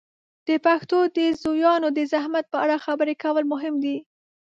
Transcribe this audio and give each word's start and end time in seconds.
د 0.47 0.49
پښتو 0.65 0.99
د 1.17 1.19
زویانو 1.43 1.87
د 1.97 1.99
زحمت 2.11 2.45
په 2.49 2.57
اړه 2.63 2.83
خبرې 2.85 3.15
کول 3.23 3.43
مهم 3.53 3.75
دي. 3.83 3.97